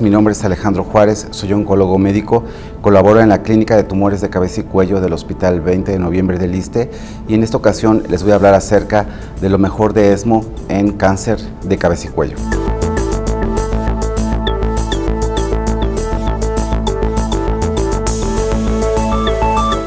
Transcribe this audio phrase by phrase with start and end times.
[0.00, 2.42] Mi nombre es Alejandro Juárez, soy oncólogo médico,
[2.80, 6.36] colaboro en la Clínica de Tumores de Cabeza y Cuello del Hospital 20 de Noviembre
[6.36, 6.90] del ISTE
[7.28, 9.06] y en esta ocasión les voy a hablar acerca
[9.40, 12.36] de lo mejor de ESMO en cáncer de cabeza y cuello.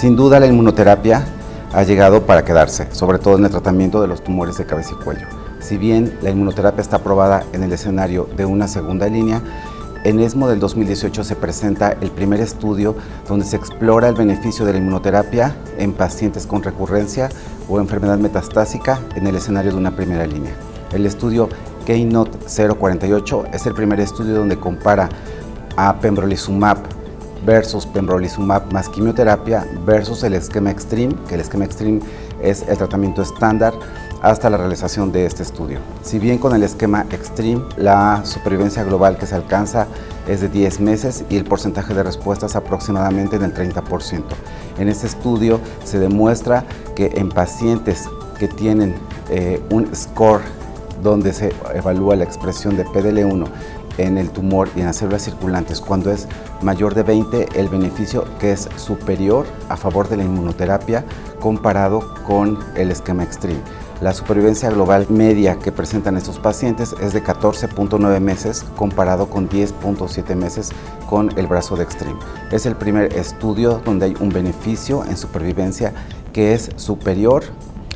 [0.00, 1.26] Sin duda la inmunoterapia
[1.72, 5.02] ha llegado para quedarse, sobre todo en el tratamiento de los tumores de cabeza y
[5.02, 5.26] cuello.
[5.58, 9.42] Si bien la inmunoterapia está aprobada en el escenario de una segunda línea,
[10.04, 12.94] en ESMO del 2018 se presenta el primer estudio
[13.26, 17.28] donde se explora el beneficio de la inmunoterapia en pacientes con recurrencia
[17.68, 20.54] o enfermedad metastásica en el escenario de una primera línea.
[20.92, 21.48] El estudio
[21.84, 22.38] Keynote
[22.78, 25.08] 048 es el primer estudio donde compara
[25.76, 26.78] a pembrolizumab
[27.44, 32.00] versus pembrolizumab más quimioterapia versus el esquema Extreme, que el esquema Extreme
[32.42, 33.74] es el tratamiento estándar
[34.22, 35.80] hasta la realización de este estudio.
[36.02, 39.86] Si bien con el esquema Extreme la supervivencia global que se alcanza
[40.26, 44.22] es de 10 meses y el porcentaje de respuestas aproximadamente del 30%.
[44.78, 48.94] En este estudio se demuestra que en pacientes que tienen
[49.30, 50.42] eh, un score
[51.02, 53.46] donde se evalúa la expresión de PDL1
[53.98, 56.28] en el tumor y en las células circulantes, cuando es
[56.62, 61.04] mayor de 20, el beneficio que es superior a favor de la inmunoterapia
[61.40, 63.60] comparado con el esquema extreme.
[64.00, 70.36] La supervivencia global media que presentan estos pacientes es de 14.9 meses comparado con 10.7
[70.36, 70.70] meses
[71.10, 72.20] con el brazo de extreme.
[72.52, 75.92] Es el primer estudio donde hay un beneficio en supervivencia
[76.32, 77.42] que es superior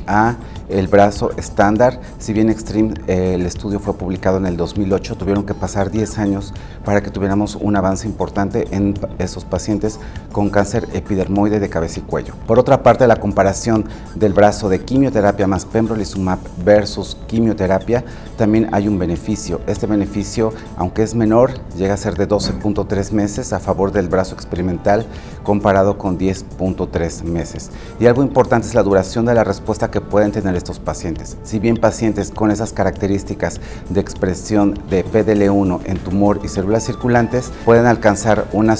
[0.05, 0.35] a
[0.73, 1.99] el brazo estándar.
[2.19, 6.17] Si bien Extreme, eh, el estudio fue publicado en el 2008, tuvieron que pasar 10
[6.17, 9.99] años para que tuviéramos un avance importante en esos pacientes
[10.31, 12.33] con cáncer epidermoide de cabeza y cuello.
[12.47, 18.03] Por otra parte, la comparación del brazo de quimioterapia más pembrolizumab versus quimioterapia,
[18.37, 19.61] también hay un beneficio.
[19.67, 24.33] Este beneficio, aunque es menor, llega a ser de 12.3 meses a favor del brazo
[24.33, 25.05] experimental
[25.43, 27.69] comparado con 10.3 meses.
[27.99, 31.37] Y algo importante es la duración de la respuesta que pueden tener estos pacientes.
[31.43, 33.59] Si bien pacientes con esas características
[33.89, 38.75] de expresión de PDL1 en tumor y células circulantes pueden alcanzar una,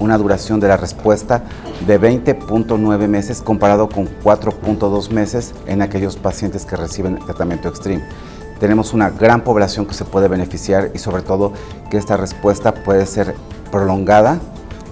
[0.00, 1.44] una duración de la respuesta
[1.86, 8.02] de 20.9 meses comparado con 4.2 meses en aquellos pacientes que reciben tratamiento extreme
[8.58, 11.52] tenemos una gran población que se puede beneficiar y sobre todo
[11.90, 13.36] que esta respuesta puede ser
[13.70, 14.40] prolongada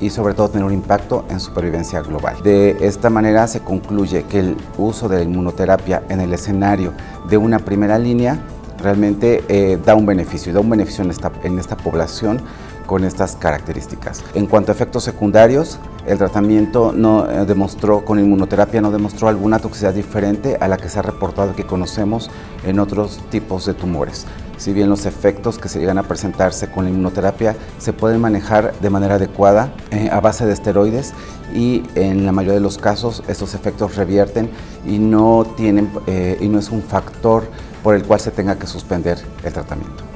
[0.01, 2.37] y sobre todo tener un impacto en supervivencia global.
[2.43, 6.93] De esta manera se concluye que el uso de la inmunoterapia en el escenario
[7.29, 8.39] de una primera línea
[8.79, 12.41] realmente eh, da un beneficio, da un beneficio en esta, en esta población
[12.87, 14.23] con estas características.
[14.35, 19.59] En cuanto a efectos secundarios, el tratamiento no eh, demostró, con inmunoterapia no demostró alguna
[19.59, 22.31] toxicidad diferente a la que se ha reportado que conocemos
[22.65, 26.85] en otros tipos de tumores si bien los efectos que se llegan a presentarse con
[26.85, 31.15] la inmunoterapia se pueden manejar de manera adecuada eh, a base de esteroides
[31.55, 34.51] y en la mayoría de los casos estos efectos revierten
[34.87, 37.45] y no, tienen, eh, y no es un factor
[37.83, 40.16] por el cual se tenga que suspender el tratamiento.